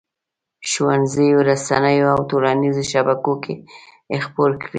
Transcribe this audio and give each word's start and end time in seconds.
ښوونځیو، 0.69 1.45
رسنیو 1.49 2.07
او 2.13 2.19
ټولنیزو 2.29 2.83
شبکو 2.91 3.33
کې 3.43 3.53
خپور 4.25 4.51
کړي. 4.61 4.69